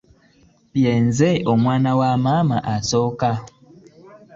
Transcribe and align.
Ye 0.81 0.93
nze 1.05 1.29
mwana 1.61 1.91
wa 1.99 2.09
maama 2.23 2.57
asooka. 2.73 3.29